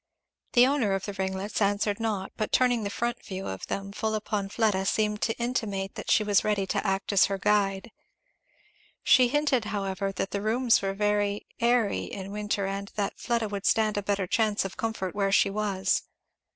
[0.53, 4.15] The owner of the ringlets answered not, but turning the front view of them full
[4.15, 7.91] upon Fleda seemed to intimate that she was ready to act as her guide.
[9.03, 13.67] She hinted however that the rooms were very airy in winter and that Fleda would
[13.67, 16.01] stand a better chance of comfort where she was.